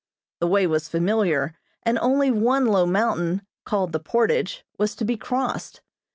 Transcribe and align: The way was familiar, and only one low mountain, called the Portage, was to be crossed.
The 0.39 0.47
way 0.47 0.65
was 0.65 0.89
familiar, 0.89 1.53
and 1.83 1.99
only 1.99 2.31
one 2.31 2.65
low 2.65 2.87
mountain, 2.87 3.43
called 3.65 3.91
the 3.91 3.99
Portage, 3.99 4.65
was 4.79 4.95
to 4.95 5.05
be 5.05 5.15
crossed. 5.15 5.81